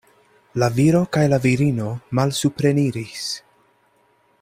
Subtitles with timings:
[0.61, 1.91] La viro kaj la virino
[2.21, 3.31] malsupreniris.